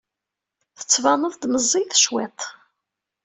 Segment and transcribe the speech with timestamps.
[0.77, 2.39] Tettbaneḍ-d meẓẓiyeḍ cwiṭ.